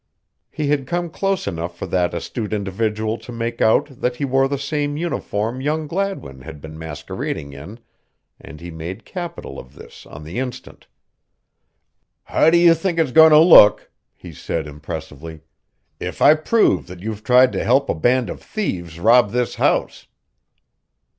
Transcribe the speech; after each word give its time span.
He 0.49 0.69
had 0.69 0.87
come 0.87 1.11
close 1.11 1.45
enough 1.45 1.77
for 1.77 1.85
that 1.85 2.15
astute 2.15 2.53
individual 2.53 3.19
to 3.19 3.31
make 3.31 3.61
out 3.61 3.85
that 4.01 4.15
he 4.15 4.25
wore 4.25 4.47
the 4.47 4.57
same 4.57 4.97
uniform 4.97 5.61
young 5.61 5.85
Gladwin 5.85 6.41
had 6.41 6.59
been 6.59 6.75
masquerading 6.75 7.53
in 7.53 7.79
and 8.39 8.59
he 8.59 8.71
made 8.71 9.05
capital 9.05 9.59
of 9.59 9.75
this 9.75 10.07
on 10.07 10.23
the 10.23 10.39
instant. 10.39 10.87
"How 12.23 12.49
do 12.49 12.57
you 12.57 12.73
think 12.73 12.97
it 12.97 13.05
is 13.05 13.11
going 13.11 13.29
to 13.29 13.37
look," 13.37 13.91
he 14.15 14.33
said, 14.33 14.65
impressively, 14.65 15.41
"if 15.99 16.19
I 16.19 16.33
prove 16.33 16.87
that 16.87 17.01
you've 17.01 17.23
tried 17.23 17.51
to 17.51 17.63
help 17.63 17.87
a 17.87 17.93
band 17.93 18.31
of 18.31 18.41
thieves 18.41 18.99
rob 18.99 19.29
this 19.29 19.53
house?" 19.61 20.07